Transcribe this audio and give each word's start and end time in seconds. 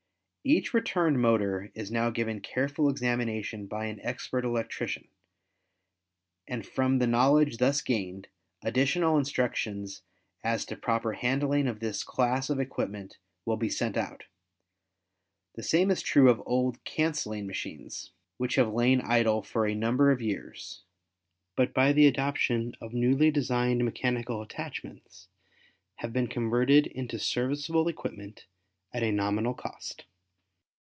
Each 0.43 0.73
returned 0.73 1.21
motor 1.21 1.69
is 1.75 1.91
now 1.91 2.09
given 2.09 2.39
careful 2.41 2.89
examination 2.89 3.67
by 3.67 3.85
an 3.85 3.99
expert 4.01 4.43
electrician 4.43 5.07
and 6.47 6.65
from 6.65 6.97
the 6.97 7.05
knowledge 7.05 7.57
thus 7.59 7.83
gained, 7.83 8.27
additional 8.63 9.19
instructions 9.19 10.01
as 10.43 10.65
to 10.65 10.75
proper 10.75 11.13
handling 11.13 11.67
of 11.67 11.79
this 11.79 12.03
class 12.03 12.49
of 12.49 12.59
equipment 12.59 13.19
will 13.45 13.55
be 13.55 13.69
sent 13.69 13.95
out. 13.97 14.23
The 15.53 15.61
same 15.61 15.91
is 15.91 16.01
true 16.01 16.27
of 16.27 16.41
old 16.47 16.83
cancelling 16.85 17.45
machines 17.45 18.11
which 18.37 18.55
have 18.55 18.73
lain 18.73 18.99
idle 19.01 19.43
for 19.43 19.67
a 19.67 19.75
number 19.75 20.09
of 20.09 20.23
years 20.23 20.81
but 21.55 21.71
by 21.71 21.93
the 21.93 22.07
adoption 22.07 22.73
of 22.81 22.93
newly 22.95 23.29
designed 23.29 23.85
mechanical 23.85 24.41
attachments 24.41 25.27
have 25.97 26.11
been 26.11 26.25
converted 26.25 26.87
into 26.87 27.19
serviceable 27.19 27.87
equipment 27.87 28.47
at 28.91 29.03
a 29.03 29.11
nominal 29.11 29.53
cost. 29.53 30.05